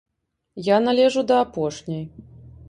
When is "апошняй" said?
1.45-2.03